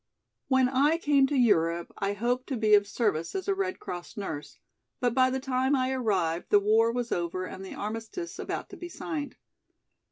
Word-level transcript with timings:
"When 0.47 0.67
I 0.67 0.97
came 0.97 1.27
to 1.27 1.35
Europe 1.37 1.93
I 1.99 2.13
hoped 2.13 2.47
to 2.47 2.57
be 2.57 2.73
of 2.73 2.87
service 2.87 3.35
as 3.35 3.47
a 3.47 3.53
Red 3.53 3.77
Cross 3.79 4.17
nurse, 4.17 4.57
but 4.99 5.13
by 5.13 5.29
the 5.29 5.39
time 5.39 5.75
I 5.75 5.91
arrived 5.91 6.47
the 6.49 6.57
war 6.57 6.91
was 6.91 7.11
over 7.11 7.45
and 7.45 7.63
the 7.63 7.75
armistice 7.75 8.39
about 8.39 8.71
to 8.71 8.77
be 8.77 8.89
signed. 8.89 9.35